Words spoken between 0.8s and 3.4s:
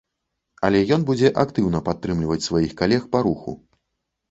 ён будзе актыўна падтрымліваць сваіх калег па